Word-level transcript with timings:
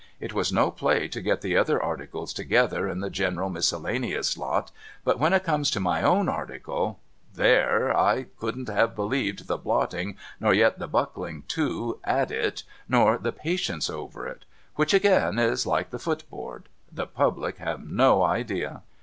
It 0.19 0.33
was 0.33 0.51
no 0.51 0.71
play 0.71 1.07
to 1.09 1.21
get 1.21 1.41
the 1.41 1.55
other 1.55 1.79
articles 1.79 2.33
together 2.33 2.89
in 2.89 3.01
the 3.01 3.09
general 3.11 3.51
miscellaneous 3.51 4.35
lot, 4.35 4.71
but 5.03 5.19
when 5.19 5.31
it 5.31 5.43
come 5.43 5.61
to 5.61 5.79
my 5.79 6.01
own 6.01 6.27
article! 6.27 6.99
There! 7.35 7.95
I 7.95 8.23
couldn't 8.39 8.67
have 8.67 8.95
believed 8.95 9.45
the 9.47 9.57
blotting, 9.59 10.17
nor 10.39 10.55
yet 10.55 10.79
the 10.79 10.87
buckling 10.87 11.43
to 11.49 11.99
at 12.03 12.31
it, 12.31 12.63
nor 12.89 13.19
the 13.19 13.31
patience 13.31 13.91
over 13.91 14.25
it. 14.27 14.45
^Vhich 14.75 14.95
again 14.95 15.37
is 15.37 15.67
like 15.67 15.91
the 15.91 15.99
footboard. 15.99 16.67
The 16.91 17.05
public 17.05 17.59
have 17.59 17.85
no 17.87 18.23
idea. 18.23 18.81